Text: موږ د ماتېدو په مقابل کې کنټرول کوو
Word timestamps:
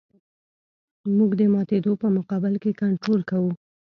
موږ 1.17 1.31
د 1.39 1.41
ماتېدو 1.53 1.91
په 2.01 2.07
مقابل 2.17 2.53
کې 2.63 2.77
کنټرول 2.81 3.21
کوو 3.29 3.51